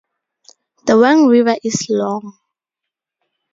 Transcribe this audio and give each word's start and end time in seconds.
The 0.87 0.97
Wang 0.97 1.27
River 1.27 1.57
is 1.63 1.85
long. 1.91 2.35